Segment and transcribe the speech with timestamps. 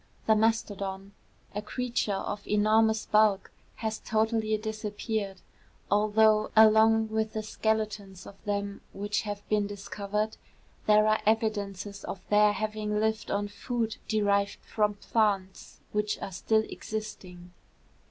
[0.25, 1.11] The mastodon,
[1.53, 5.41] a creature of enormous bulk, has totally disappeared,
[5.91, 10.37] although, along with the skeletons of them which have been discovered,
[10.87, 16.63] there are evidences of their having lived on food derived from plants which are still
[16.67, 17.53] existing.